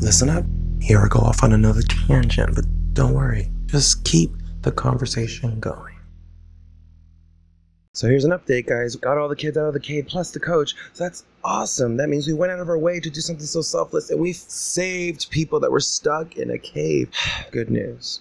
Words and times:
listen 0.00 0.28
up. 0.28 0.44
Here 0.80 1.00
I 1.00 1.08
go 1.08 1.20
off 1.20 1.42
on 1.42 1.52
another 1.52 1.82
tangent, 1.82 2.54
but 2.54 2.64
don't 2.94 3.12
worry. 3.12 3.50
Just 3.66 4.04
keep 4.04 4.32
the 4.62 4.72
conversation 4.72 5.60
going. 5.60 5.96
So 7.92 8.08
here's 8.08 8.24
an 8.24 8.30
update, 8.30 8.66
guys. 8.66 8.96
Got 8.96 9.18
all 9.18 9.28
the 9.28 9.36
kids 9.36 9.56
out 9.56 9.66
of 9.66 9.74
the 9.74 9.80
cave 9.80 10.06
plus 10.08 10.30
the 10.30 10.40
coach. 10.40 10.74
So 10.92 11.04
that's 11.04 11.24
awesome. 11.44 11.96
That 11.96 12.08
means 12.08 12.26
we 12.26 12.32
went 12.32 12.52
out 12.52 12.60
of 12.60 12.68
our 12.68 12.78
way 12.78 13.00
to 13.00 13.10
do 13.10 13.20
something 13.20 13.44
so 13.44 13.62
selfless 13.62 14.10
and 14.10 14.20
we 14.20 14.32
saved 14.32 15.30
people 15.30 15.60
that 15.60 15.72
were 15.72 15.80
stuck 15.80 16.36
in 16.36 16.50
a 16.50 16.58
cave. 16.58 17.10
Good 17.50 17.68
news. 17.68 18.20